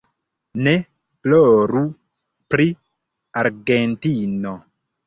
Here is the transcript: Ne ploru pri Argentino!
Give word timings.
Ne 0.67 0.71
ploru 1.27 1.83
pri 2.55 2.69
Argentino! 3.45 4.61